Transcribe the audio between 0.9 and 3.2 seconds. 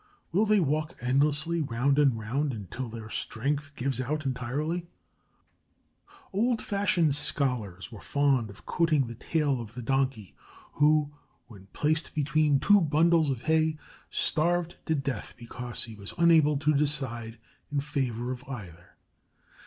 endlessly round and round until their